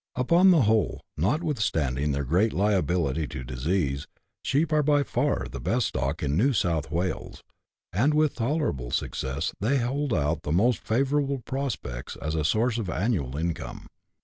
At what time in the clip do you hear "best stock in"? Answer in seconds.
5.59-6.35